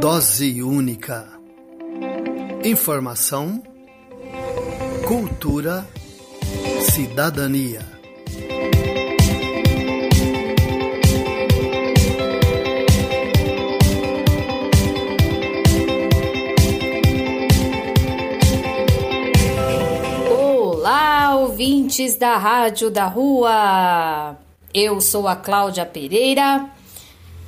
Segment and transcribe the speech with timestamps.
[0.00, 1.28] Dose única.
[2.64, 3.62] Informação,
[5.06, 5.86] cultura,
[6.90, 7.82] cidadania.
[20.30, 24.38] Olá, ouvintes da Rádio da Rua.
[24.72, 26.70] Eu sou a Cláudia Pereira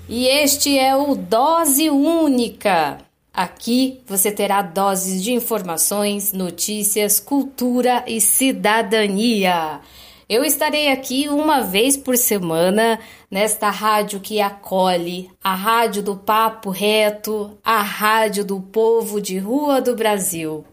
[0.08, 2.98] e este é o Dose Única.
[3.32, 9.80] Aqui você terá doses de informações, notícias, cultura e cidadania.
[10.28, 12.98] Eu estarei aqui uma vez por semana
[13.30, 19.80] nesta rádio que acolhe, a rádio do papo reto, a rádio do povo de rua
[19.80, 20.64] do Brasil.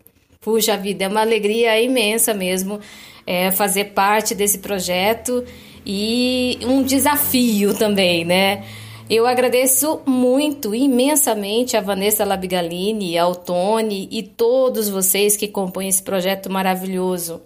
[0.41, 2.79] Puxa vida, é uma alegria imensa mesmo
[3.25, 5.45] é, fazer parte desse projeto
[5.85, 8.65] e um desafio também, né?
[9.09, 16.03] Eu agradeço muito, imensamente a Vanessa Labigalini, ao Tony e todos vocês que compõem esse
[16.03, 17.41] projeto maravilhoso.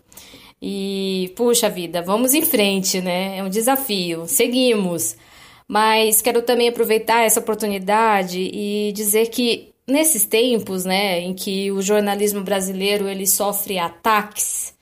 [0.62, 3.38] E, puxa vida, vamos em frente, né?
[3.38, 4.26] É um desafio.
[4.28, 5.16] Seguimos.
[5.66, 11.82] Mas quero também aproveitar essa oportunidade e dizer que nesses tempos, né, em que o
[11.82, 14.74] jornalismo brasileiro ele sofre ataques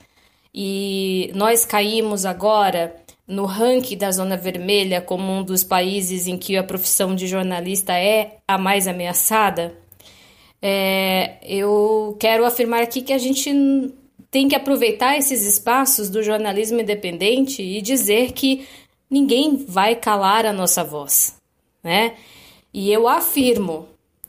[0.54, 2.96] e nós caímos agora
[3.32, 7.94] no ranking da Zona Vermelha como um dos países em que a profissão de jornalista
[7.94, 9.74] é a mais ameaçada,
[10.62, 13.50] é, eu quero afirmar aqui que a gente
[14.30, 18.68] tem que aproveitar esses espaços do jornalismo independente e dizer que
[19.10, 21.38] ninguém vai calar a nossa voz,
[21.82, 22.16] né?
[22.74, 23.88] E eu afirmo,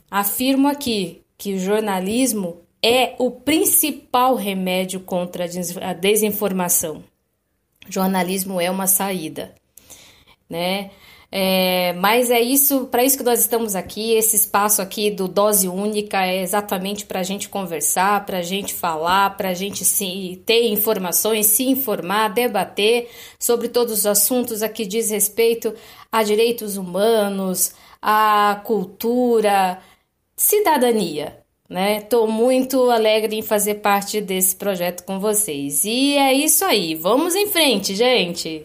[0.08, 5.45] afirmo aqui que o jornalismo é o principal remédio contra
[5.80, 7.03] a desinformação
[7.89, 9.55] jornalismo é uma saída,
[10.49, 10.91] né?
[11.35, 14.13] É, mas é isso, para isso que nós estamos aqui.
[14.13, 18.75] Esse espaço aqui do Dose Única é exatamente para a gente conversar, para a gente
[18.75, 24.69] falar, para a gente se, ter informações, se informar, debater sobre todos os assuntos a
[24.69, 25.75] que diz respeito
[26.11, 29.79] a direitos humanos, a cultura,
[30.37, 31.42] cidadania
[31.73, 32.03] né?
[32.03, 35.85] Tô muito alegre em fazer parte desse projeto com vocês.
[35.85, 36.95] E é isso aí.
[36.95, 38.63] Vamos em frente, gente.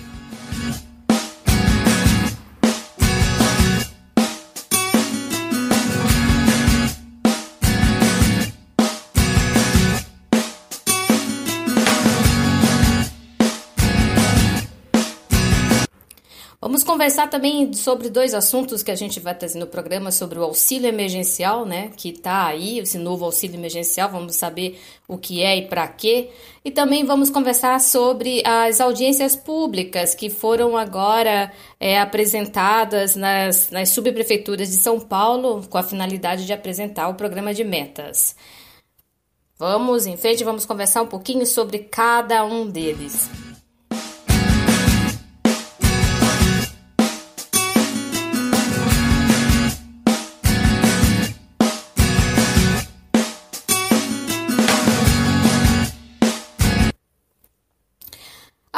[16.97, 20.87] Conversar também sobre dois assuntos que a gente vai trazer no programa sobre o auxílio
[20.87, 21.91] emergencial, né?
[21.95, 26.31] Que tá aí, esse novo auxílio emergencial, vamos saber o que é e para quê.
[26.65, 33.89] E também vamos conversar sobre as audiências públicas que foram agora é, apresentadas nas, nas
[33.89, 38.35] subprefeituras de São Paulo com a finalidade de apresentar o programa de metas.
[39.55, 43.46] Vamos em frente, vamos conversar um pouquinho sobre cada um deles.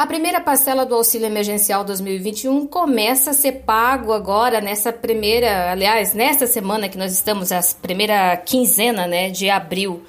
[0.00, 6.14] A primeira parcela do auxílio emergencial 2021 começa a ser pago agora nessa primeira, aliás,
[6.14, 10.02] nesta semana que nós estamos, a primeira quinzena, né, de abril.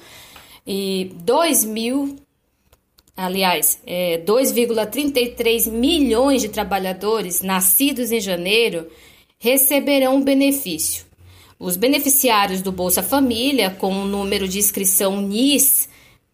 [0.66, 2.16] E 2 mil,
[3.14, 8.88] aliás, é, 2,33 milhões de trabalhadores nascidos em janeiro
[9.38, 11.04] receberão benefício.
[11.58, 15.91] Os beneficiários do Bolsa Família, com o número de inscrição NIS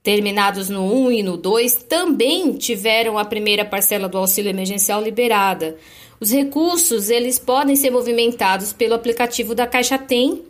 [0.08, 5.76] terminados no 1 e no 2 também tiveram a primeira parcela do auxílio emergencial liberada.
[6.18, 10.40] Os recursos, eles podem ser movimentados pelo aplicativo da Caixa Tem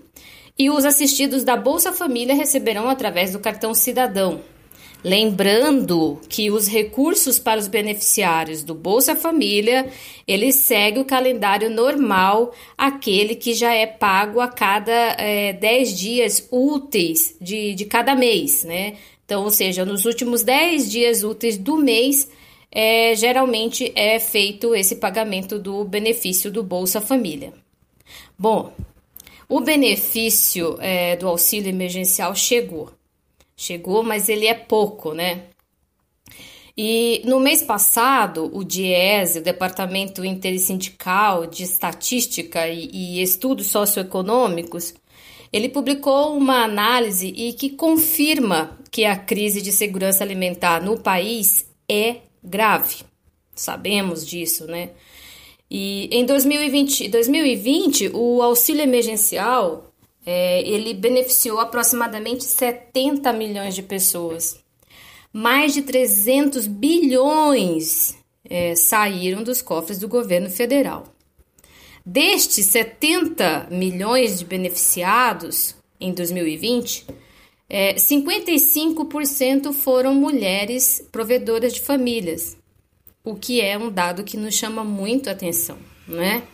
[0.56, 4.42] e os assistidos da Bolsa Família receberão através do cartão Cidadão.
[5.02, 9.88] Lembrando que os recursos para os beneficiários do Bolsa Família,
[10.25, 16.49] ele segue o calendário normal, aquele que já é pago a cada é, 10 dias
[16.49, 18.94] úteis de, de cada mês, né?
[19.28, 22.30] Então, ou seja, nos últimos 10 dias úteis do mês,
[22.72, 27.52] é, geralmente é feito esse pagamento do benefício do Bolsa Família.
[28.38, 28.72] Bom,
[29.46, 32.90] o benefício é, do auxílio emergencial chegou.
[33.54, 35.42] Chegou, mas ele é pouco, né?
[36.74, 44.94] E no mês passado, o DIES, o Departamento Intersindical de Estatística e, e Estudos Socioeconômicos,
[45.52, 51.66] ele publicou uma análise e que confirma que a crise de segurança alimentar no país
[51.88, 52.96] é grave.
[53.54, 54.90] Sabemos disso, né?
[55.70, 59.92] E em 2020, 2020 o auxílio emergencial
[60.24, 64.58] é, ele beneficiou aproximadamente 70 milhões de pessoas.
[65.32, 71.04] Mais de 300 bilhões é, saíram dos cofres do governo federal.
[72.10, 77.05] Destes 70 milhões de beneficiados em 2020,
[77.69, 82.56] é, 55% foram mulheres provedoras de famílias,
[83.22, 85.76] o que é um dado que nos chama muito atenção,
[86.06, 86.44] né?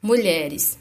[0.00, 0.78] Mulheres.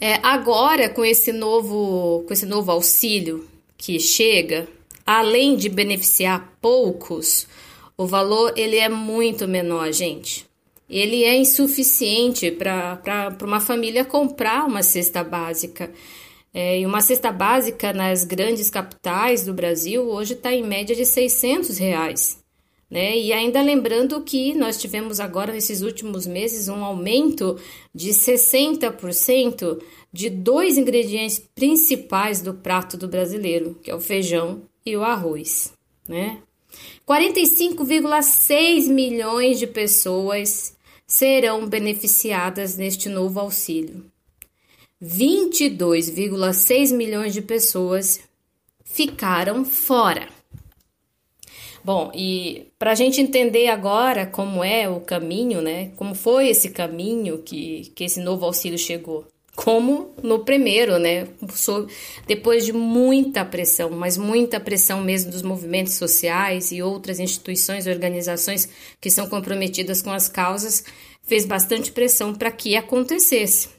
[0.00, 4.66] É, agora, com esse novo, com esse novo auxílio que chega,
[5.06, 7.46] além de beneficiar poucos,
[7.96, 10.47] o valor ele é muito menor, gente.
[10.88, 15.92] Ele é insuficiente para uma família comprar uma cesta básica.
[16.52, 21.04] É, e uma cesta básica nas grandes capitais do Brasil hoje está em média de
[21.04, 22.38] 600 reais.
[22.90, 23.18] Né?
[23.18, 27.58] E ainda lembrando que nós tivemos agora, nesses últimos meses, um aumento
[27.94, 29.78] de 60%
[30.10, 35.74] de dois ingredientes principais do prato do brasileiro, que é o feijão e o arroz.
[36.08, 36.38] Né?
[37.06, 40.74] 45,6 milhões de pessoas
[41.08, 44.04] serão beneficiadas neste novo auxílio.
[45.02, 48.20] 22,6 milhões de pessoas
[48.84, 50.28] ficaram fora.
[51.82, 55.92] Bom, e para a gente entender agora como é o caminho, né?
[55.96, 59.26] Como foi esse caminho que, que esse novo auxílio chegou?
[59.58, 61.26] Como no primeiro, né?
[62.28, 67.90] Depois de muita pressão, mas muita pressão mesmo dos movimentos sociais e outras instituições e
[67.90, 68.68] organizações
[69.00, 70.84] que são comprometidas com as causas,
[71.24, 73.70] fez bastante pressão para que acontecesse.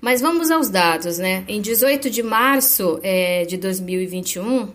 [0.00, 1.44] Mas vamos aos dados, né?
[1.46, 4.72] Em 18 de março é, de 2021,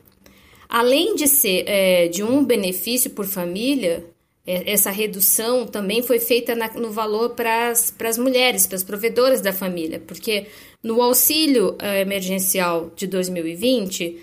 [0.67, 4.05] Além de ser é, de um benefício por família,
[4.45, 9.53] essa redução também foi feita na, no valor para as mulheres, para as provedoras da
[9.53, 10.47] família, porque
[10.83, 14.17] no auxílio uh, emergencial de 2020,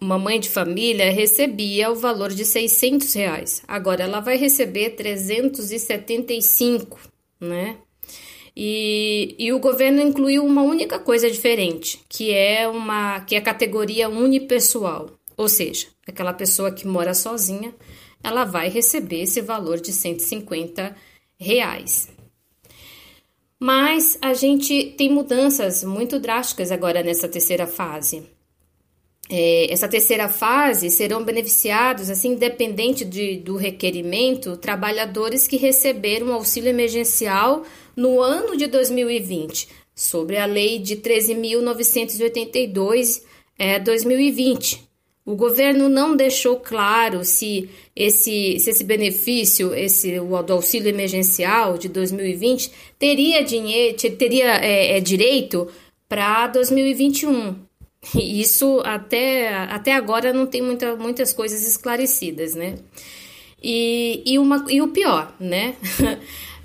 [0.00, 3.62] uma mãe de família recebia o valor de 600 reais.
[3.68, 6.98] Agora ela vai receber 375,
[7.40, 7.76] né?
[8.56, 13.42] E, e o governo incluiu uma única coisa diferente, que é uma que é a
[13.42, 17.72] categoria unipessoal, ou seja, aquela pessoa que mora sozinha
[18.22, 20.94] ela vai receber esse valor de 150
[21.38, 22.08] reais.
[23.60, 28.22] Mas a gente tem mudanças muito drásticas agora nessa terceira fase.
[29.30, 36.70] É, essa terceira fase serão beneficiados, assim, independente de, do requerimento, trabalhadores que receberam auxílio
[36.70, 37.62] emergencial
[37.94, 43.22] no ano de 2020, sobre a Lei de 13.982
[43.58, 44.87] é, 2020,
[45.28, 51.76] o governo não deixou claro se esse, se esse benefício, esse o do auxílio emergencial
[51.76, 55.68] de 2020, teria dinheiro, teria é, é, direito
[56.08, 57.56] para 2021.
[58.14, 62.76] Isso até, até agora não tem muita, muitas coisas esclarecidas, né?
[63.62, 65.76] E, e, uma, e o pior, né?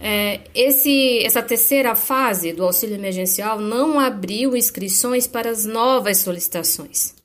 [0.06, 7.23] É, esse, essa terceira fase do auxílio emergencial não abriu inscrições para as novas solicitações.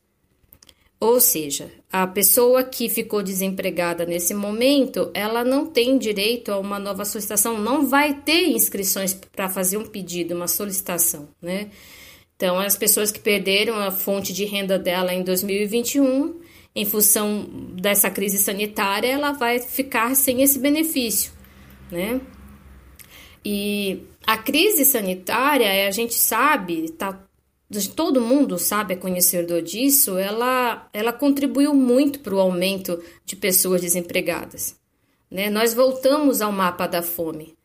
[1.01, 6.79] Ou seja, a pessoa que ficou desempregada nesse momento, ela não tem direito a uma
[6.79, 11.71] nova solicitação, não vai ter inscrições para fazer um pedido, uma solicitação, né?
[12.35, 16.41] Então, as pessoas que perderam a fonte de renda dela em 2021,
[16.75, 21.33] em função dessa crise sanitária, ela vai ficar sem esse benefício,
[21.91, 22.21] né?
[23.45, 27.28] E a crise sanitária, a gente sabe, está
[27.95, 33.83] todo mundo sabe, é conhecedor disso, ela, ela contribuiu muito para o aumento de pessoas
[33.83, 34.75] desempregadas.
[35.31, 35.51] Né?
[35.51, 37.57] Nós voltamos ao mapa da fome.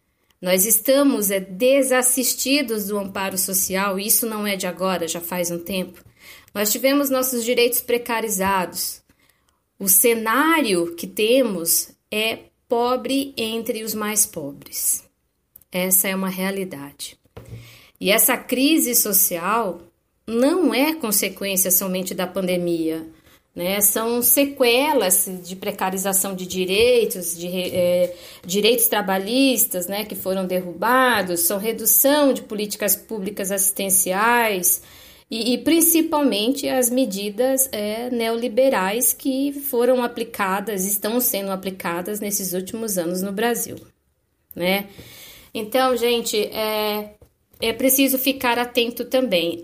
[0.41, 5.50] Nós estamos é, desassistidos do amparo social, e isso não é de agora, já faz
[5.50, 6.03] um tempo.
[6.53, 9.01] Nós tivemos nossos direitos precarizados.
[9.79, 15.03] O cenário que temos é pobre entre os mais pobres.
[15.72, 17.17] Essa é uma realidade.
[18.00, 19.81] E essa crise social
[20.27, 23.06] não é consequência somente da pandemia,
[23.56, 23.82] né?
[23.82, 28.15] São sequelas de precarização de direitos, de é,
[28.46, 34.82] direitos trabalhistas, né, que foram derrubados, são redução de políticas públicas assistenciais
[35.30, 42.98] e, e principalmente as medidas é, neoliberais que foram aplicadas, estão sendo aplicadas nesses últimos
[42.98, 43.77] anos no Brasil,
[44.56, 44.88] né?
[45.53, 47.13] Então, gente, é,
[47.63, 49.62] é preciso ficar atento também.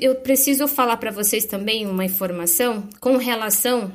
[0.00, 3.92] Eu preciso falar para vocês também uma informação com relação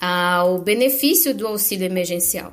[0.00, 2.52] ao benefício do auxílio emergencial.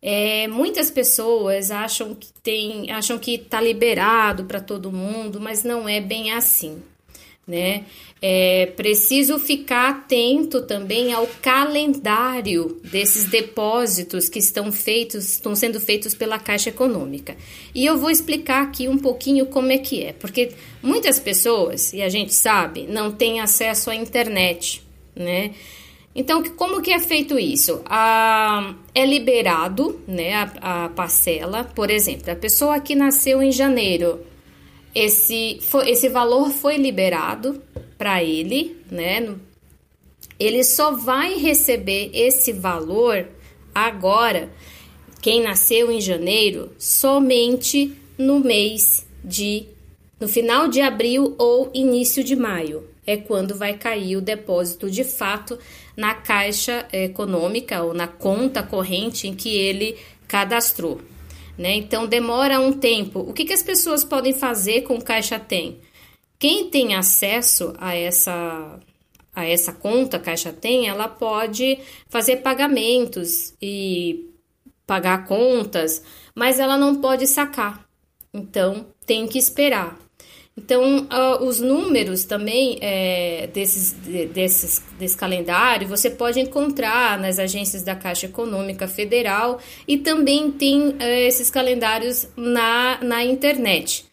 [0.00, 5.88] É, muitas pessoas acham que tem, acham que está liberado para todo mundo, mas não
[5.88, 6.80] é bem assim
[7.46, 7.84] né?
[8.20, 16.14] É preciso ficar atento também ao calendário desses depósitos que estão feitos, estão sendo feitos
[16.14, 17.36] pela Caixa Econômica.
[17.74, 22.02] E eu vou explicar aqui um pouquinho como é que é, porque muitas pessoas, e
[22.02, 24.82] a gente sabe, não têm acesso à internet,
[25.14, 25.52] né?
[26.16, 27.82] Então, como que é feito isso?
[27.86, 34.20] Ah, é liberado né, a, a parcela, por exemplo, a pessoa que nasceu em janeiro
[34.94, 37.60] esse, foi, esse valor foi liberado
[37.98, 39.34] para ele, né?
[40.38, 43.26] Ele só vai receber esse valor
[43.74, 44.50] agora,
[45.20, 49.66] quem nasceu em janeiro, somente no mês de.
[50.20, 52.88] no final de abril ou início de maio.
[53.06, 55.58] É quando vai cair o depósito de fato
[55.96, 59.96] na caixa econômica ou na conta corrente em que ele
[60.26, 61.00] cadastrou
[61.56, 61.74] né?
[61.74, 63.20] Então demora um tempo.
[63.20, 65.80] O que, que as pessoas podem fazer com o Caixa Tem?
[66.38, 68.80] Quem tem acesso a essa
[69.34, 74.30] a essa conta Caixa Tem, ela pode fazer pagamentos e
[74.86, 77.84] pagar contas, mas ela não pode sacar.
[78.32, 79.98] Então tem que esperar.
[80.56, 83.90] Então, uh, os números também é, desses,
[84.32, 90.90] desses, desse calendário você pode encontrar nas agências da Caixa Econômica Federal e também tem
[90.90, 94.06] uh, esses calendários na, na internet.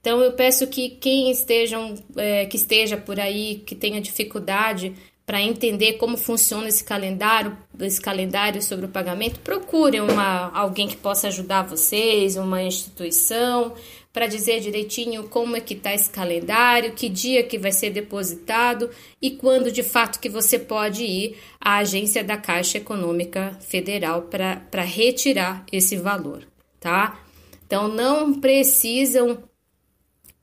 [0.00, 4.94] Então, eu peço que quem estejam, é, que esteja por aí, que tenha dificuldade
[5.26, 10.96] para entender como funciona esse calendário, esse calendário sobre o pagamento, procure uma, alguém que
[10.96, 13.74] possa ajudar vocês, uma instituição,
[14.18, 18.90] para dizer direitinho como é que está esse calendário, que dia que vai ser depositado
[19.22, 24.82] e quando de fato que você pode ir à agência da Caixa Econômica Federal para
[24.82, 26.44] retirar esse valor,
[26.80, 27.20] tá?
[27.64, 29.38] Então não precisam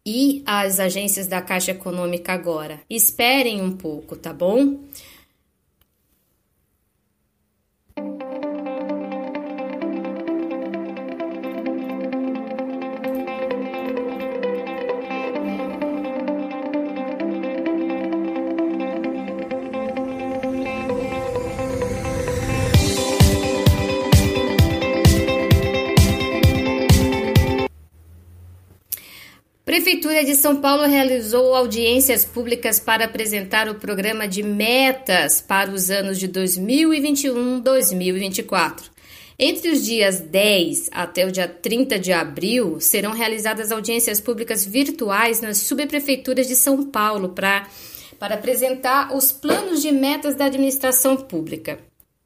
[0.05, 2.79] ir às agências da Caixa Econômica agora.
[2.89, 4.79] Esperem um pouco, tá bom?
[30.06, 35.90] Prefeitura de São Paulo realizou audiências públicas para apresentar o programa de metas para os
[35.90, 38.84] anos de 2021-2024.
[39.40, 45.42] Entre os dias 10 até o dia 30 de abril, serão realizadas audiências públicas virtuais
[45.42, 47.68] nas subprefeituras de São Paulo para,
[48.20, 51.80] para apresentar os planos de metas da administração pública.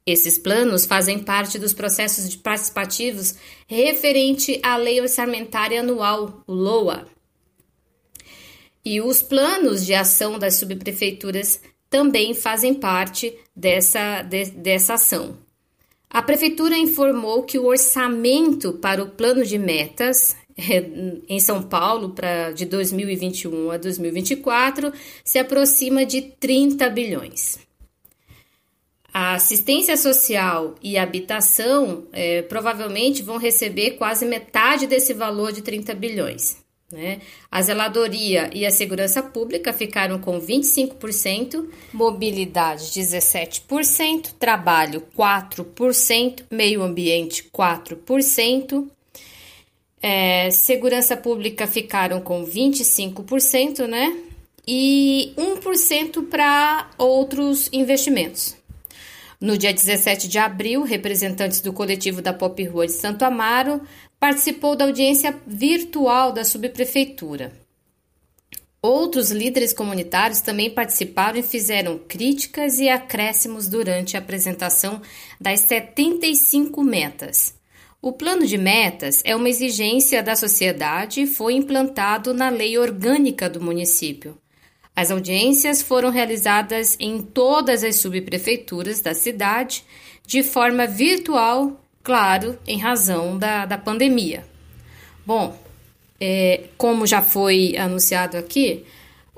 [0.04, 7.06] Esses planos fazem parte dos processos participativos referente à Lei Orçamentária Anual, LOA.
[8.84, 15.36] E os planos de ação das subprefeituras também fazem parte dessa, de, dessa ação.
[16.08, 20.36] A prefeitura informou que o orçamento para o plano de metas
[21.28, 24.92] em São Paulo para de 2021 a 2024
[25.24, 27.58] se aproxima de 30 bilhões.
[29.12, 35.94] A assistência social e habitação é, provavelmente vão receber quase metade desse valor de 30
[35.94, 36.56] bilhões.
[36.92, 37.20] Né?
[37.50, 47.48] A zeladoria e a segurança pública ficaram com 25%, mobilidade 17%, trabalho 4%, meio ambiente
[47.52, 48.88] 4%,
[50.02, 54.30] é, segurança pública ficaram com 25%, né?
[54.66, 58.56] e 1% para outros investimentos.
[59.40, 63.80] No dia 17 de abril, representantes do coletivo da Pop Rua de Santo Amaro
[64.20, 67.52] participou da audiência virtual da subprefeitura.
[68.82, 75.00] Outros líderes comunitários também participaram e fizeram críticas e acréscimos durante a apresentação
[75.40, 77.54] das 75 metas.
[78.02, 83.48] O plano de metas é uma exigência da sociedade e foi implantado na lei orgânica
[83.48, 84.38] do município.
[84.96, 89.84] As audiências foram realizadas em todas as subprefeituras da cidade,
[90.26, 94.44] de forma virtual, claro, em razão da, da pandemia.
[95.24, 95.56] Bom,
[96.20, 98.84] é, como já foi anunciado aqui,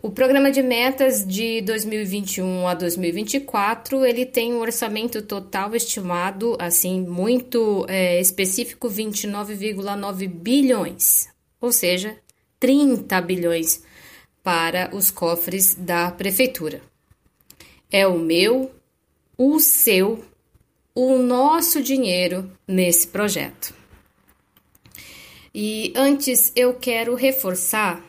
[0.02, 7.02] o programa de metas de 2021 a 2024 ele tem um orçamento total estimado, assim
[7.02, 11.28] muito é, específico, 29,9 bilhões,
[11.60, 12.16] ou seja,
[12.58, 13.84] 30 bilhões
[14.42, 16.82] para os cofres da prefeitura.
[17.88, 18.72] É o meu,
[19.38, 20.24] o seu,
[20.94, 23.74] o nosso dinheiro nesse projeto.
[25.54, 28.02] E antes eu quero reforçar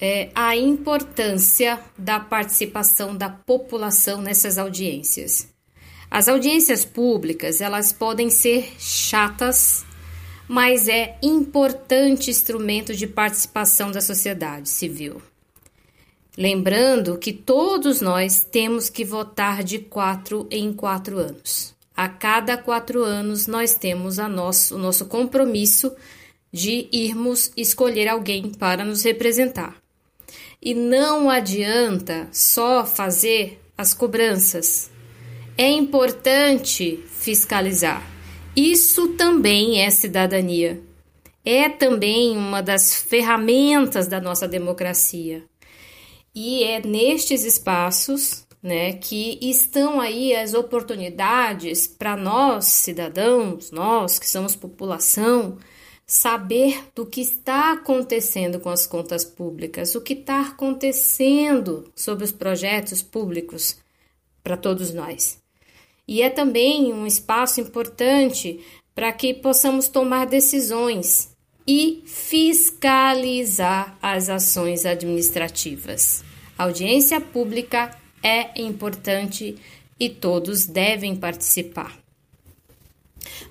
[0.00, 5.48] é, a importância da participação da população nessas audiências.
[6.10, 9.84] As audiências públicas elas podem ser chatas,
[10.46, 15.20] mas é importante instrumento de participação da sociedade civil.
[16.36, 21.77] Lembrando que todos nós temos que votar de quatro em quatro anos.
[21.98, 25.92] A cada quatro anos nós temos a nosso, o nosso compromisso
[26.52, 29.74] de irmos escolher alguém para nos representar.
[30.62, 34.92] E não adianta só fazer as cobranças.
[35.56, 38.08] É importante fiscalizar.
[38.54, 40.80] Isso também é cidadania.
[41.44, 45.42] É também uma das ferramentas da nossa democracia.
[46.32, 54.28] E é nestes espaços né, que estão aí as oportunidades para nós, cidadãos, nós que
[54.28, 55.58] somos população,
[56.06, 62.32] saber do que está acontecendo com as contas públicas, o que está acontecendo sobre os
[62.32, 63.76] projetos públicos
[64.42, 65.38] para todos nós.
[66.06, 74.86] E é também um espaço importante para que possamos tomar decisões e fiscalizar as ações
[74.86, 76.24] administrativas.
[76.56, 79.56] Audiência pública é importante
[79.98, 81.96] e todos devem participar.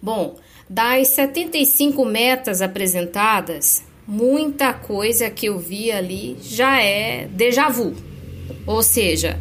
[0.02, 0.38] Bom,
[0.70, 7.94] das 75 metas apresentadas, muita coisa que eu vi ali já é déjà vu.
[8.66, 9.40] Ou seja,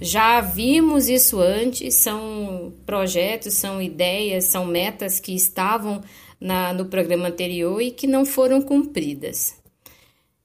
[0.00, 6.02] já vimos isso antes, são projetos, são ideias, são metas que estavam
[6.40, 9.56] na, no programa anterior e que não foram cumpridas.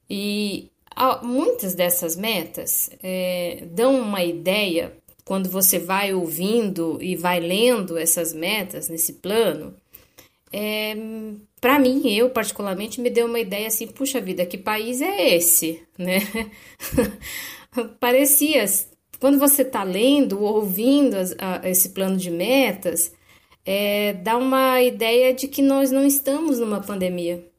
[0.08, 0.71] E
[1.22, 4.92] muitas dessas metas é, dão uma ideia,
[5.24, 9.74] quando você vai ouvindo e vai lendo essas metas nesse plano,
[10.52, 10.94] é,
[11.60, 15.82] para mim, eu particularmente, me deu uma ideia assim, puxa vida, que país é esse,
[15.96, 16.18] né?
[17.98, 18.64] Parecia,
[19.18, 23.14] quando você está lendo ou ouvindo as, a, esse plano de metas,
[23.64, 27.51] é, dá uma ideia de que nós não estamos numa pandemia.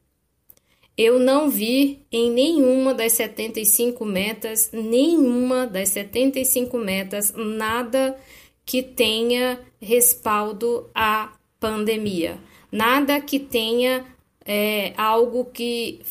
[0.97, 8.17] Eu não vi em nenhuma das 75 metas, nenhuma das 75 metas, nada
[8.65, 12.39] que tenha respaldo à pandemia
[12.73, 14.03] nada que tenha
[14.43, 16.01] é, algo que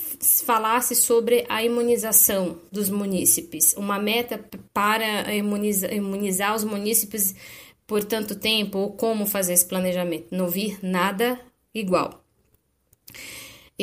[0.47, 4.43] falasse sobre a imunização dos munícipes, uma meta
[4.73, 7.35] para imunizar, imunizar os munícipes
[7.85, 10.29] por tanto tempo, ou como fazer esse planejamento.
[10.31, 11.39] Não vi nada
[11.75, 12.25] igual.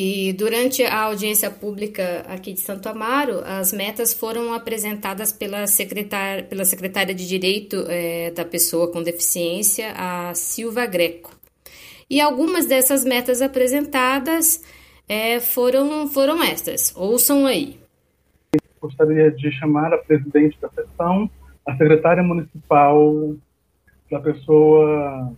[0.01, 6.41] E durante a audiência pública aqui de Santo Amaro, as metas foram apresentadas pela secretária,
[6.41, 11.37] pela secretária de Direito é, da Pessoa com Deficiência, a Silva Greco.
[12.09, 14.63] E algumas dessas metas apresentadas
[15.05, 16.95] é, foram, foram estas.
[16.95, 17.77] Ouçam aí.
[18.79, 21.29] Gostaria de chamar a presidente da sessão,
[21.67, 23.35] a secretária municipal
[24.09, 25.33] da pessoa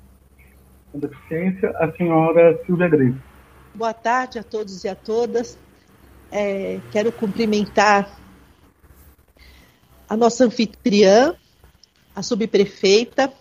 [0.92, 3.31] com deficiência, a senhora Silvia Grego.
[3.74, 5.58] Boa tarde a todos e a todas.
[6.30, 8.20] É, quero cumprimentar
[10.10, 11.34] a nossa anfitriã,
[12.14, 13.32] a subprefeita,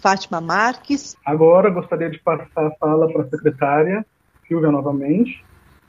[0.00, 1.16] Fátima Marques.
[1.24, 4.04] Agora gostaria de passar a fala para a secretária,
[4.48, 5.44] Silvia, novamente,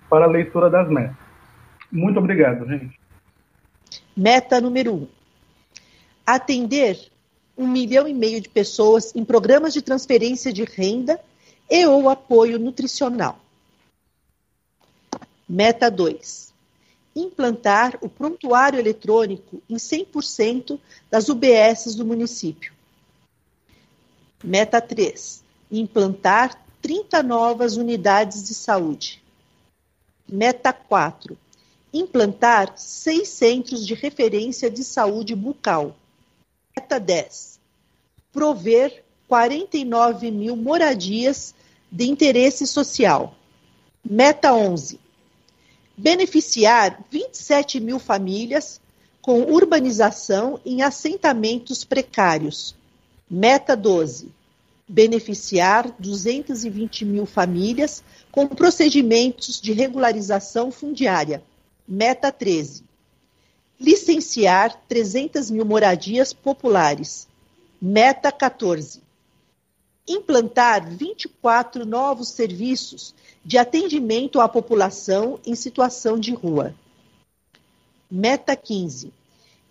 [0.08, 1.18] para a leitura das metas.
[1.92, 3.00] Muito obrigado, gente.
[4.16, 5.08] Meta número um:
[6.24, 7.00] atender
[7.58, 11.20] um milhão e meio de pessoas em programas de transferência de renda
[11.68, 13.40] e ou apoio nutricional.
[15.50, 16.54] Meta 2.
[17.16, 20.78] implantar o prontuário eletrônico em 100%
[21.10, 22.74] das UBSs do município.
[24.44, 25.42] Meta 3.
[25.72, 29.24] Implantar 30 novas unidades de saúde.
[30.30, 31.38] Meta 4.
[31.94, 35.96] Implantar seis centros de referência de saúde bucal.
[36.76, 37.58] Meta 10.
[38.34, 41.56] Prover 49 mil moradias
[41.90, 43.34] de interesse social.
[44.04, 45.07] Meta 11
[45.98, 48.80] beneficiar 27 mil famílias
[49.20, 52.76] com urbanização em assentamentos precários.
[53.30, 54.30] Meta 12.
[54.88, 61.44] Beneficiar 220 mil famílias com procedimentos de regularização fundiária.
[61.86, 62.84] Meta 13.
[63.80, 67.28] Licenciar 300 mil moradias populares.
[67.82, 69.02] Meta 14.
[70.08, 73.14] Implantar 24 novos serviços
[73.48, 76.76] de atendimento à população em situação de rua.
[78.12, 79.14] Meta 15.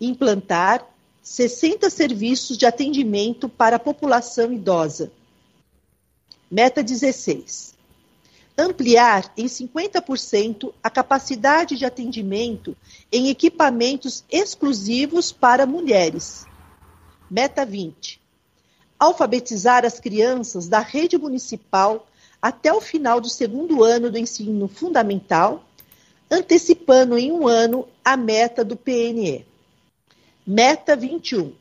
[0.01, 0.83] Implantar
[1.21, 5.11] 60 serviços de atendimento para a população idosa.
[6.49, 7.75] Meta 16.
[8.57, 12.75] Ampliar em 50% a capacidade de atendimento
[13.11, 16.47] em equipamentos exclusivos para mulheres.
[17.29, 18.19] Meta 20.
[18.97, 22.07] Alfabetizar as crianças da rede municipal
[22.41, 25.63] até o final do segundo ano do ensino fundamental,
[26.29, 29.45] antecipando em um ano a meta do PNE.
[30.45, 31.53] Meta 21.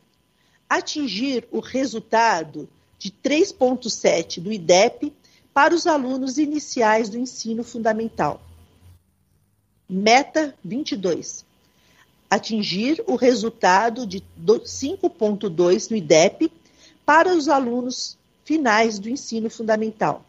[0.69, 5.12] Atingir o resultado de 3,7 do IDEP
[5.53, 8.43] para os alunos iniciais do ensino fundamental.
[9.89, 11.45] Meta 22.
[12.29, 16.53] Atingir o resultado de 5,2 no IDEP
[17.05, 20.25] para os alunos finais do ensino fundamental.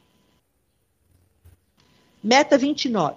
[2.24, 3.16] Meta 29.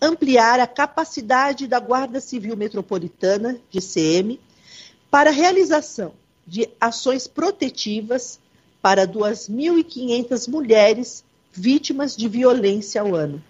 [0.00, 4.40] Ampliar a capacidade da Guarda Civil Metropolitana, GCM,
[5.10, 6.12] para a realização
[6.46, 8.38] de ações protetivas
[8.80, 13.42] para 2.500 mulheres vítimas de violência ao ano.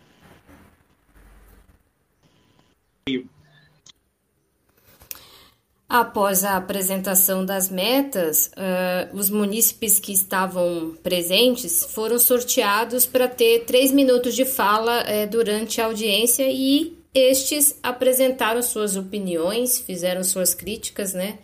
[5.88, 13.64] Após a apresentação das metas, uh, os munícipes que estavam presentes foram sorteados para ter
[13.64, 20.52] três minutos de fala uh, durante a audiência e estes apresentaram suas opiniões, fizeram suas
[20.52, 21.38] críticas, né?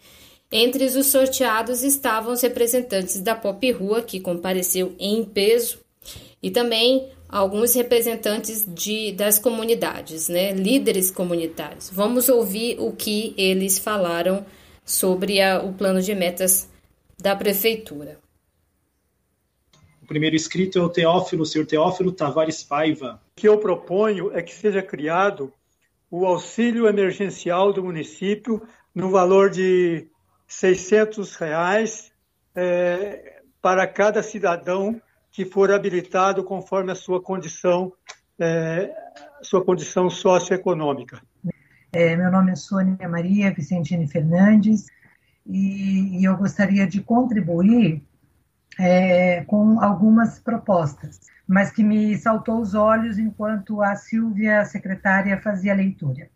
[0.52, 5.78] Entre os sorteados estavam os representantes da Pop Rua, que compareceu em peso,
[6.42, 11.90] e também alguns representantes de, das comunidades, né, líderes comunitários.
[11.90, 14.46] Vamos ouvir o que eles falaram
[14.84, 16.70] sobre a, o plano de metas
[17.20, 18.20] da prefeitura.
[20.00, 23.20] O primeiro inscrito é o Teófilo, o senhor Teófilo Tavares Paiva.
[23.32, 25.52] O que eu proponho é que seja criado
[26.08, 28.62] o auxílio emergencial do município
[28.94, 30.06] no valor de
[30.46, 32.12] 600 reais
[32.54, 35.02] é, para cada cidadão
[35.34, 37.92] que for habilitado conforme a sua condição,
[38.38, 38.94] é,
[39.42, 41.20] sua condição socioeconômica.
[41.92, 44.86] É, meu nome é Sônia Maria Vicentini Fernandes
[45.44, 48.00] e, e eu gostaria de contribuir
[48.78, 51.18] é, com algumas propostas,
[51.48, 56.30] mas que me saltou os olhos enquanto a Silvia, a secretária, fazia a leitura.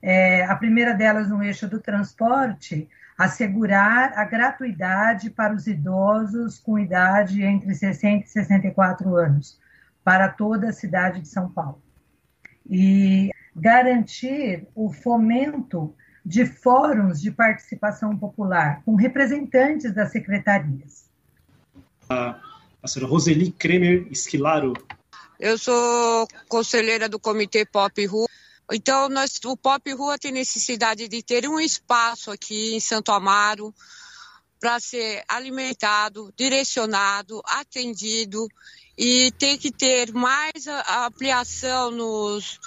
[0.00, 6.78] É, a primeira delas, no eixo do transporte, assegurar a gratuidade para os idosos com
[6.78, 9.58] idade entre 60 e 64 anos,
[10.04, 11.80] para toda a cidade de São Paulo.
[12.68, 21.08] E garantir o fomento de fóruns de participação popular com representantes das secretarias.
[22.08, 22.38] A,
[22.82, 24.74] a senhora Roseli Kremer Esquilaro.
[25.38, 28.25] Eu sou conselheira do Comitê Pop Rua
[28.72, 33.72] então, nós, o Pop Rua tem necessidade de ter um espaço aqui em Santo Amaro
[34.58, 38.48] para ser alimentado, direcionado, atendido
[38.98, 40.66] e tem que ter mais
[41.06, 42.58] ampliação nos,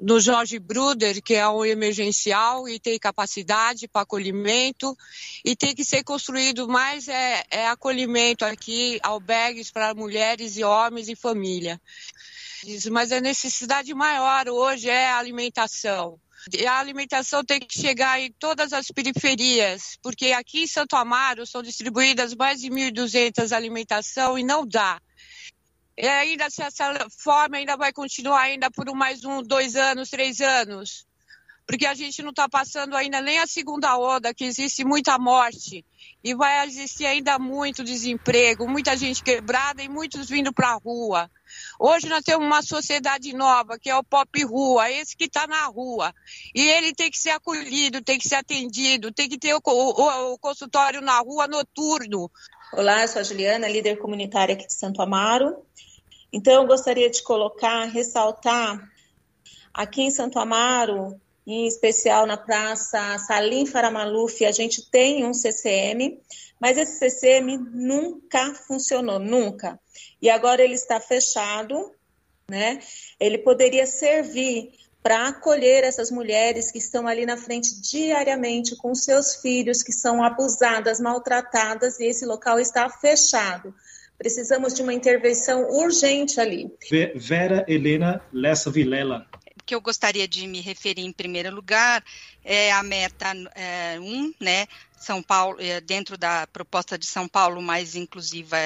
[0.00, 4.96] no Jorge Bruder, que é um emergencial e tem capacidade para acolhimento,
[5.44, 11.08] e tem que ser construído mais é, é acolhimento aqui, albergues para mulheres e homens
[11.08, 11.80] e família
[12.90, 16.18] mas a necessidade maior hoje é a alimentação.
[16.52, 21.46] E a alimentação tem que chegar em todas as periferias, porque aqui em Santo Amaro
[21.46, 25.00] são distribuídas mais de 1.200 alimentação e não dá.
[25.96, 30.40] E ainda se essa forma ainda vai continuar ainda por mais um, dois anos, três
[30.40, 31.06] anos.
[31.66, 35.84] porque a gente não está passando ainda nem a segunda onda, que existe muita morte
[36.22, 41.30] e vai existir ainda muito desemprego, muita gente quebrada e muitos vindo para a rua.
[41.78, 45.66] Hoje nós temos uma sociedade nova, que é o pop rua, esse que está na
[45.66, 46.14] rua.
[46.54, 50.32] E ele tem que ser acolhido, tem que ser atendido, tem que ter o, o,
[50.32, 52.30] o consultório na rua noturno.
[52.76, 55.64] Olá, eu sou a Juliana, líder comunitária aqui de Santo Amaro.
[56.32, 58.90] Então, eu gostaria de colocar, ressaltar,
[59.72, 66.18] aqui em Santo Amaro, em especial na Praça Salim Faramaluf, a gente tem um CCM,
[66.60, 69.78] mas esse CCM nunca funcionou, nunca.
[70.20, 71.92] E agora ele está fechado,
[72.50, 72.80] né?
[73.20, 74.72] Ele poderia servir
[75.04, 80.24] para acolher essas mulheres que estão ali na frente diariamente com seus filhos que são
[80.24, 83.74] abusadas, maltratadas e esse local está fechado.
[84.16, 86.72] Precisamos de uma intervenção urgente ali.
[87.16, 89.26] Vera Helena Lessa Vilela
[89.66, 92.04] que eu gostaria de me referir em primeiro lugar
[92.44, 94.66] é a meta 1, é, um, né?
[95.04, 98.56] São Paulo, é, dentro da proposta de São Paulo mais inclusiva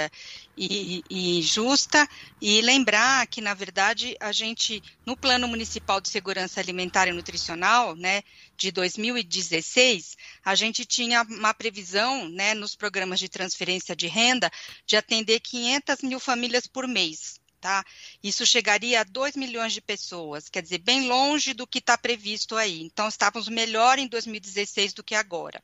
[0.57, 2.09] e, e, justa,
[2.41, 7.95] e lembrar que, na verdade, a gente, no Plano Municipal de Segurança Alimentar e Nutricional,
[7.97, 8.23] né,
[8.57, 14.51] de 2016, a gente tinha uma previsão, né, nos programas de transferência de renda,
[14.87, 17.38] de atender 500 mil famílias por mês.
[17.61, 17.85] Tá?
[18.23, 22.57] Isso chegaria a 2 milhões de pessoas, quer dizer, bem longe do que está previsto
[22.57, 22.83] aí.
[22.83, 25.61] Então, estávamos melhor em 2016 do que agora.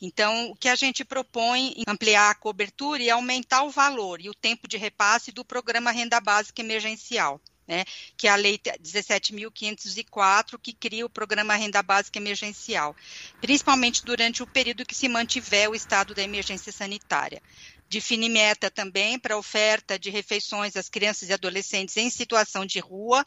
[0.00, 4.30] Então, o que a gente propõe é ampliar a cobertura e aumentar o valor e
[4.30, 7.38] o tempo de repasse do programa Renda Básica Emergencial.
[7.66, 7.84] Né,
[8.16, 12.96] que é a Lei 17.504, que cria o Programa Renda Básica Emergencial,
[13.42, 17.42] principalmente durante o período que se mantiver o estado da emergência sanitária
[17.88, 23.24] define meta também para oferta de refeições às crianças e adolescentes em situação de rua,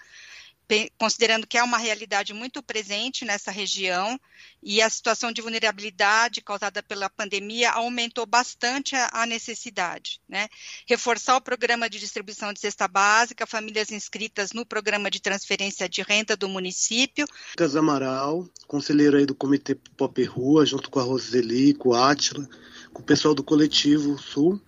[0.98, 4.18] considerando que é uma realidade muito presente nessa região
[4.64, 10.22] e a situação de vulnerabilidade causada pela pandemia aumentou bastante a, necessidade.
[10.30, 10.48] Né?
[10.88, 16.02] Reforçar o programa de distribuição de cesta básica, famílias inscritas no programa de transferência de
[16.04, 17.26] renda do município.
[17.52, 22.48] Lucas Amaral, conselheiro aí do Comitê Pop Rua, junto com a Roseli, com o Átila,
[22.94, 24.60] com o pessoal do Coletivo Sul.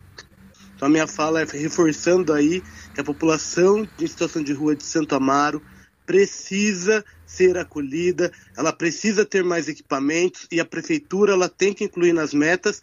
[0.75, 2.61] Então a minha fala é reforçando aí
[2.93, 5.61] que a população em situação de rua de Santo Amaro
[6.05, 12.13] precisa ser acolhida, ela precisa ter mais equipamentos e a prefeitura ela tem que incluir
[12.13, 12.81] nas metas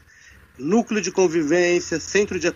[0.58, 2.46] núcleo de convivência, centro de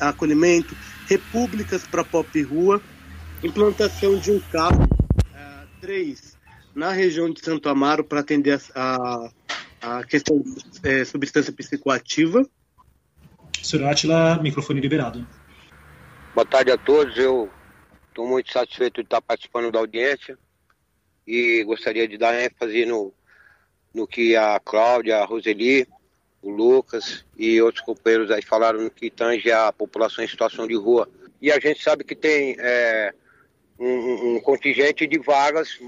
[0.00, 0.76] acolhimento,
[1.06, 2.80] repúblicas para pop rua,
[3.42, 6.38] implantação de um carro uh, três
[6.74, 9.30] na região de Santo Amaro para atender a, a
[10.08, 12.46] questão de é, substância psicoativa.
[13.62, 15.26] Senhor Atila, microfone liberado.
[16.34, 17.16] Boa tarde a todos.
[17.16, 17.50] Eu
[18.08, 20.38] estou muito satisfeito de estar participando da audiência
[21.26, 23.12] e gostaria de dar ênfase no,
[23.94, 25.86] no que a Cláudia, a Roseli,
[26.42, 30.74] o Lucas e outros companheiros aí falaram no que tange a população em situação de
[30.74, 31.08] rua.
[31.40, 33.14] E a gente sabe que tem é,
[33.80, 35.80] um, um, contingente de vagas,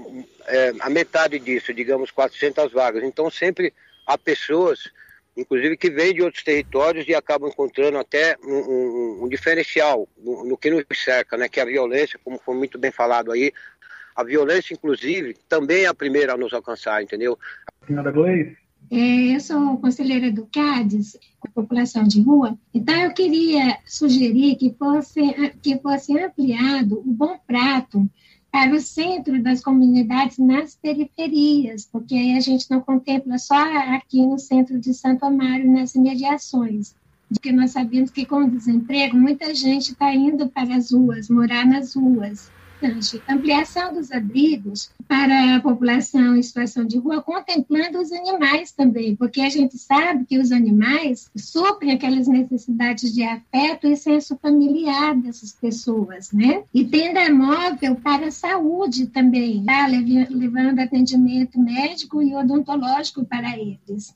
[0.47, 3.03] é, a metade disso, digamos 400 vagas.
[3.03, 3.71] Então sempre
[4.07, 4.91] há pessoas,
[5.37, 10.43] inclusive que vêm de outros territórios e acabam encontrando até um, um, um diferencial no,
[10.43, 13.53] no, que nos cerca, né, que é a violência, como foi muito bem falado aí.
[14.15, 17.37] A violência, inclusive, também é a primeira a nos alcançar, entendeu?
[17.87, 18.62] Senhora Gleice?
[18.91, 21.17] É, eu sou conselheira do CADES,
[21.53, 25.21] população de rua, então eu queria sugerir que fosse,
[25.61, 28.09] que fosse ampliado o Bom Prato
[28.51, 33.55] para o centro das comunidades nas periferias, porque aí a gente não contempla só
[33.95, 36.95] aqui no centro de Santo Amaro, nas imediações.
[37.27, 41.65] Porque nós sabemos que com o desemprego, muita gente está indo para as ruas, morar
[41.65, 42.51] nas ruas
[42.83, 49.15] importante ampliação dos abrigos para a população em situação de rua, contemplando os animais também,
[49.15, 55.15] porque a gente sabe que os animais suprem aquelas necessidades de afeto e senso familiar
[55.15, 56.63] dessas pessoas, né?
[56.73, 59.87] E tenda móvel para a saúde também, tá?
[59.87, 64.15] levando atendimento médico e odontológico para eles.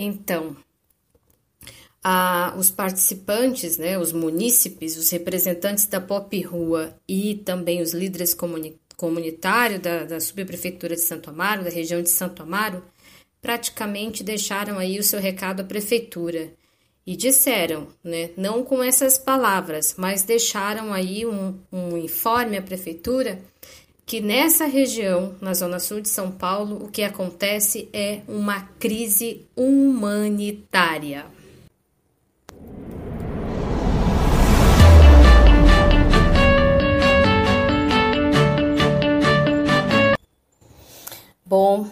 [0.00, 0.56] Então,
[2.02, 8.34] a, os participantes, né, os munícipes, os representantes da Pop Rua e também os líderes
[8.34, 12.82] comuni comunitários da, da subprefeitura de Santo Amaro, da região de Santo Amaro,
[13.40, 16.52] praticamente deixaram aí o seu recado à prefeitura
[17.06, 23.40] e disseram, né, não com essas palavras, mas deixaram aí um, um informe à prefeitura
[24.04, 29.46] que nessa região, na zona sul de São Paulo, o que acontece é uma crise
[29.54, 31.26] humanitária.
[41.48, 41.86] Bom,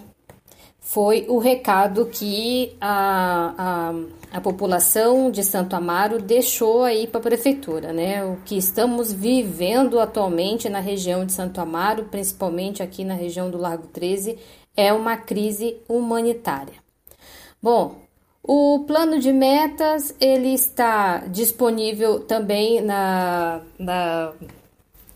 [0.79, 7.23] foi o recado que a, a, a população de Santo Amaro deixou aí para a
[7.23, 8.23] prefeitura, né?
[8.23, 13.57] O que estamos vivendo atualmente na região de Santo Amaro, principalmente aqui na região do
[13.57, 14.38] Largo 13,
[14.77, 16.75] é uma crise humanitária.
[17.62, 17.97] Bom,
[18.42, 24.35] o plano de metas ele está disponível também na, na,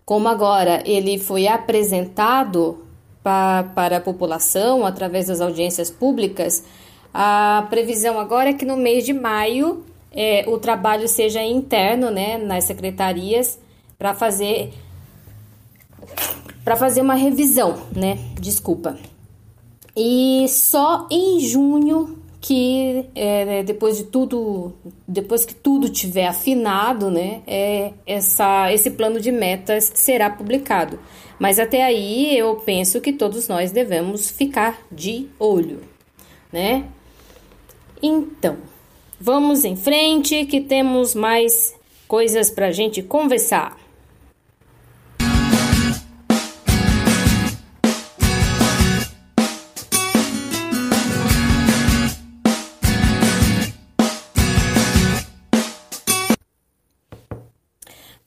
[0.05, 2.85] Como agora ele foi apresentado
[3.23, 6.63] pa, para a população através das audiências públicas,
[7.13, 12.37] a previsão agora é que no mês de maio é, o trabalho seja interno, né,
[12.37, 13.59] nas secretarias,
[13.97, 14.73] para fazer
[16.63, 18.19] para fazer uma revisão, né?
[18.39, 18.97] Desculpa.
[19.95, 24.73] E só em junho que é, depois de tudo,
[25.07, 30.99] depois que tudo tiver afinado, né, é, essa, esse plano de metas será publicado.
[31.41, 35.81] Mas até aí eu penso que todos nós devemos ficar de olho,
[36.53, 36.87] né?
[37.99, 38.59] Então,
[39.19, 41.73] vamos em frente que temos mais
[42.07, 43.75] coisas para a gente conversar.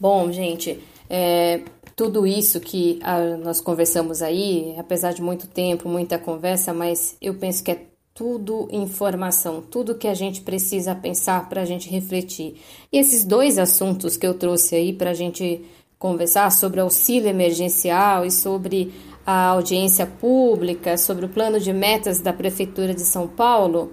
[0.00, 1.60] Bom, gente, é,
[1.96, 7.34] tudo isso que ah, nós conversamos aí, apesar de muito tempo, muita conversa, mas eu
[7.34, 12.56] penso que é tudo informação, tudo que a gente precisa pensar para a gente refletir.
[12.92, 15.64] E esses dois assuntos que eu trouxe aí para a gente
[15.98, 18.92] conversar sobre auxílio emergencial e sobre
[19.26, 23.92] a audiência pública, sobre o plano de metas da Prefeitura de São Paulo,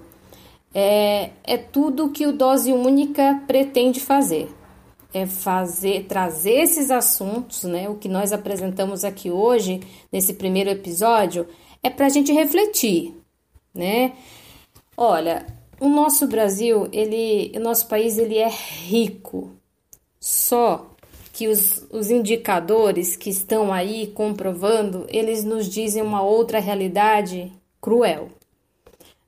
[0.74, 4.48] é, é tudo que o Dose Única pretende fazer
[5.14, 7.88] é fazer trazer esses assuntos, né?
[7.88, 11.46] O que nós apresentamos aqui hoje nesse primeiro episódio
[11.82, 13.14] é para a gente refletir,
[13.74, 14.12] né?
[14.96, 15.46] Olha,
[15.80, 19.50] o nosso Brasil, ele, o nosso país, ele é rico.
[20.20, 20.92] Só
[21.32, 28.28] que os, os indicadores que estão aí comprovando, eles nos dizem uma outra realidade cruel,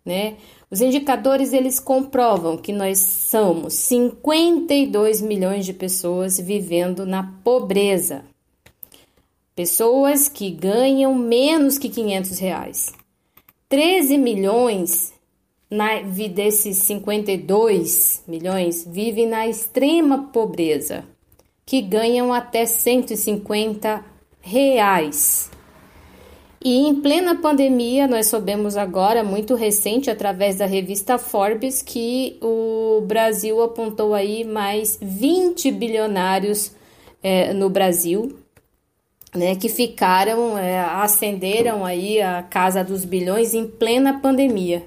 [0.05, 0.37] né?
[0.75, 8.25] Os indicadores eles comprovam que nós somos 52 milhões de pessoas vivendo na pobreza.
[9.55, 12.93] Pessoas que ganham menos que 500 reais.
[13.69, 15.13] 13 milhões
[15.71, 21.05] na, desses 52 milhões vivem na extrema pobreza,
[21.65, 24.05] que ganham até 150
[24.41, 25.53] reais.
[26.65, 33.03] E em plena pandemia, nós soubemos agora, muito recente, através da revista Forbes, que o
[33.03, 36.73] Brasil apontou aí mais 20 bilionários
[37.23, 38.39] é, no Brasil,
[39.35, 44.87] né, que ficaram, é, ascenderam aí a casa dos bilhões em plena pandemia.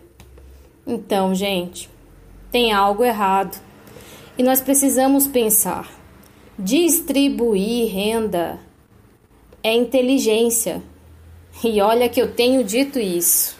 [0.87, 1.87] Então, gente,
[2.51, 3.55] tem algo errado.
[4.35, 5.91] E nós precisamos pensar.
[6.57, 8.59] Distribuir renda
[9.61, 10.81] é inteligência
[11.63, 13.57] e olha que eu tenho dito isso.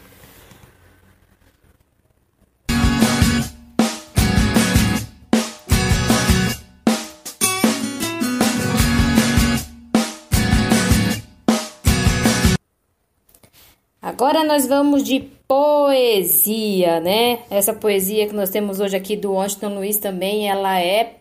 [14.02, 17.40] Agora nós vamos de poesia, né?
[17.50, 21.18] Essa poesia que nós temos hoje aqui do Washington Luiz também, ela é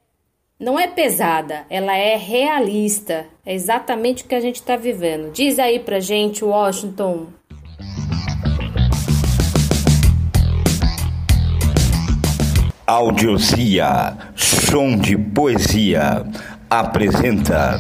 [0.59, 3.27] não é pesada, ela é realista.
[3.45, 5.31] É exatamente o que a gente está vivendo.
[5.31, 7.27] Diz aí pra gente, Washington.
[12.87, 16.25] Audiosia, som de poesia,
[16.71, 17.79] apresenta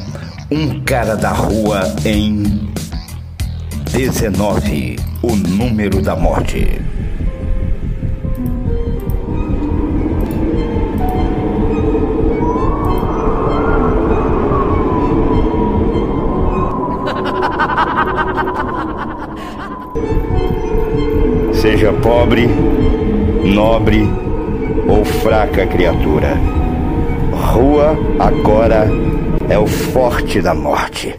[0.51, 2.69] um cara da rua em
[3.93, 6.83] 19, o número da morte.
[21.87, 22.49] Seja pobre
[23.45, 24.11] nobre
[24.89, 26.37] ou fraca criatura.
[27.33, 28.89] Rua agora
[29.49, 31.15] é o forte da morte.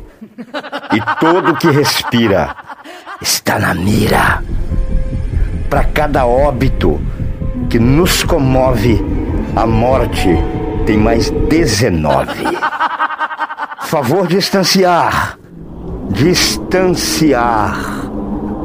[0.91, 2.53] E todo que respira
[3.21, 4.43] está na mira.
[5.69, 6.99] Para cada óbito
[7.69, 9.01] que nos comove,
[9.55, 10.27] a morte
[10.85, 12.43] tem mais 19.
[13.83, 15.39] Favor distanciar.
[16.09, 17.79] Distanciar.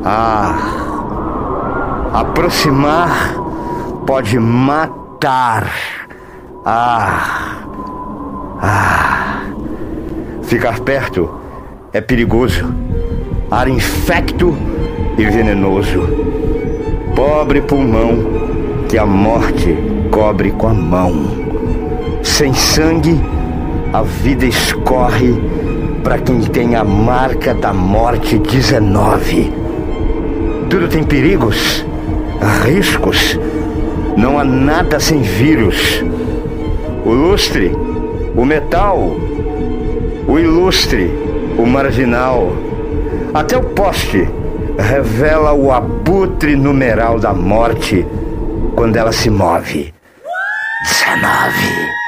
[0.04, 0.81] Ah.
[2.12, 3.34] Aproximar
[4.06, 5.72] pode matar.
[6.62, 7.58] Ah.
[8.60, 9.42] Ah.
[10.42, 11.30] Ficar perto
[11.90, 12.70] é perigoso.
[13.50, 14.54] Ar infecto
[15.16, 16.06] e venenoso.
[17.16, 18.18] Pobre pulmão
[18.90, 19.74] que a morte
[20.10, 21.12] cobre com a mão.
[22.22, 23.18] Sem sangue,
[23.90, 25.34] a vida escorre
[26.04, 29.50] para quem tem a marca da morte 19.
[30.68, 31.84] Tudo tem perigos,
[32.64, 33.38] riscos.
[34.16, 36.04] Não há nada sem vírus.
[37.04, 37.72] O lustre,
[38.36, 38.98] o metal,
[40.28, 41.10] o ilustre,
[41.58, 42.52] o marginal,
[43.34, 44.28] até o poste
[44.78, 48.06] revela o abutre numeral da morte
[48.74, 49.92] quando ela se move.
[50.84, 52.01] 19.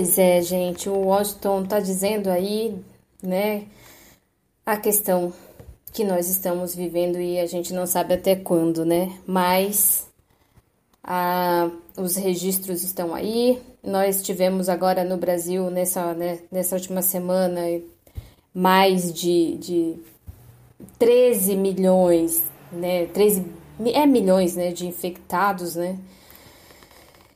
[0.00, 2.74] Pois é, gente, o Washington está dizendo aí,
[3.22, 3.66] né,
[4.64, 5.30] a questão
[5.92, 9.12] que nós estamos vivendo e a gente não sabe até quando, né?
[9.26, 10.06] Mas
[11.04, 13.60] a, os registros estão aí.
[13.84, 17.60] Nós tivemos agora no Brasil, nessa, né, nessa última semana,
[18.54, 19.96] mais de, de
[20.98, 22.42] 13 milhões,
[22.72, 23.04] né?
[23.04, 23.44] 13
[23.92, 25.98] é milhões, né, de infectados, né?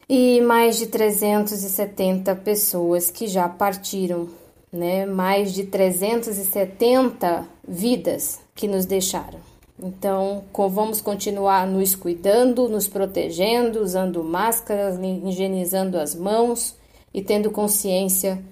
[0.08, 4.28] E mais de 370 pessoas que já partiram,
[4.72, 5.06] né?
[5.06, 9.40] Mais de 370 vidas que nos deixaram.
[9.82, 16.76] Então, vamos continuar nos cuidando, nos protegendo, usando máscaras, higienizando as mãos
[17.12, 18.42] e tendo consciência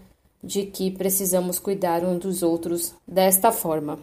[0.43, 4.01] de que precisamos cuidar um dos outros desta forma.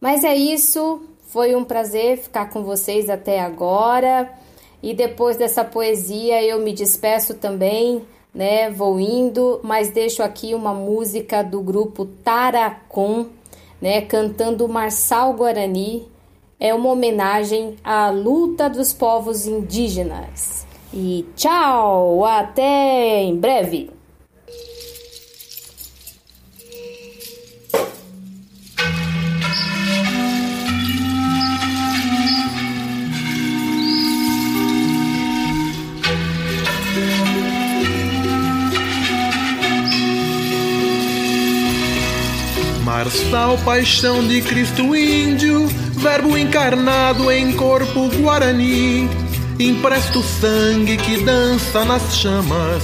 [0.00, 4.32] Mas é isso, foi um prazer ficar com vocês até agora.
[4.82, 8.02] E depois dessa poesia eu me despeço também,
[8.34, 8.70] né?
[8.70, 13.26] Vou indo, mas deixo aqui uma música do grupo Taracon,
[13.80, 14.02] né?
[14.02, 16.06] Cantando Marçal Guarani.
[16.60, 20.66] É uma homenagem à luta dos povos indígenas.
[20.92, 23.97] E tchau, até em breve.
[42.98, 49.08] Marçal, paixão de Cristo índio, verbo encarnado em corpo guarani.
[49.56, 52.82] Empresta o sangue que dança nas chamas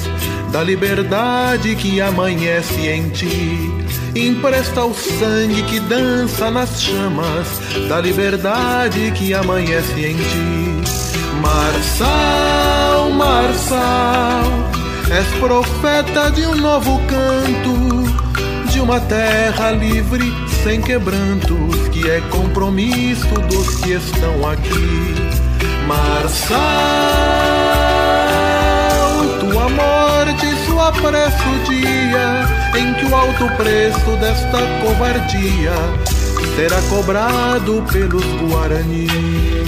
[0.53, 3.73] da liberdade que amanhece em ti.
[4.15, 7.49] Empresta o sangue que dança nas chamas
[7.89, 10.91] da liberdade que amanhece em ti.
[11.41, 14.45] Marçal, Marçal,
[15.11, 17.94] és profeta de um novo canto
[18.75, 20.33] de uma terra livre,
[20.65, 25.15] sem quebrantos, que é compromisso dos que estão aqui.
[25.87, 26.59] Marçal,
[29.39, 35.73] tua morte sua pressa o dia em que o alto preço desta covardia
[36.57, 39.64] será cobrado pelos Guarani.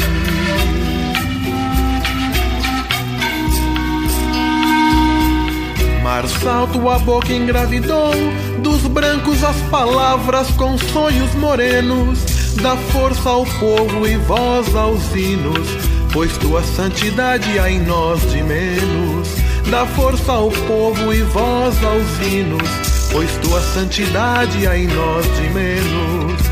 [6.27, 8.11] Marçal, tua boca engravidou
[8.59, 12.19] dos brancos as palavras com sonhos morenos,
[12.61, 15.69] dá força ao povo e voz aos hinos,
[16.13, 19.29] pois tua santidade há em nós de menos.
[19.71, 22.69] Dá força ao povo e voz aos hinos,
[23.13, 26.43] pois tua santidade há em nós de menos.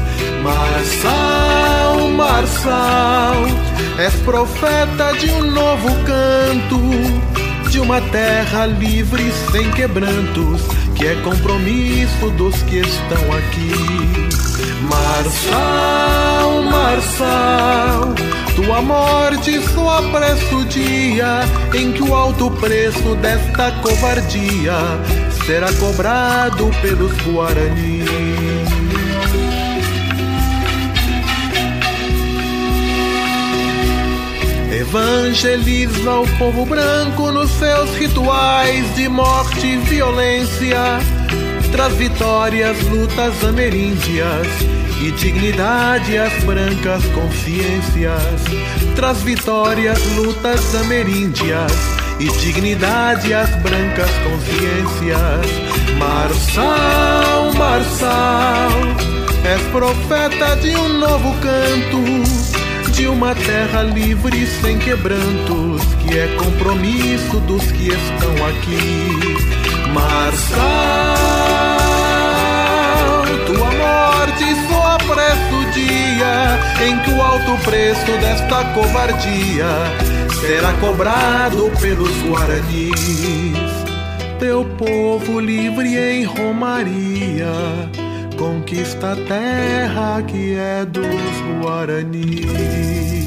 [0.41, 3.35] Marçal, Marçal,
[3.99, 7.34] és profeta de um novo canto
[7.75, 10.62] de uma terra livre sem quebrantos,
[10.95, 13.72] que é compromisso dos que estão aqui.
[14.89, 18.14] Marçal, Marçal,
[18.55, 21.41] tua morte só apressa o dia
[21.75, 24.77] em que o alto preço desta covardia
[25.45, 28.74] será cobrado pelos Guaranis.
[34.87, 40.78] Evangeliza o povo branco nos seus rituais de morte e violência.
[41.72, 44.47] Traz vitórias, lutas ameríndias
[45.01, 48.45] e dignidade às brancas consciências.
[48.95, 51.72] Traz vitórias, lutas ameríndias
[52.20, 55.97] e dignidade às brancas consciências.
[55.99, 58.70] Marçal, Marçal,
[59.45, 62.64] és profeta de um novo canto,
[62.95, 69.19] de uma terra livre sem quebrantos, que é compromisso dos que estão aqui.
[69.93, 70.61] Marçal,
[73.47, 79.67] tua morte só apressa o dia em que o alto preço desta covardia
[80.41, 82.95] será cobrado pelos guaranis.
[84.39, 88.04] Teu povo livre em Romaria
[88.37, 93.24] conquista a terra que é dos guaranis.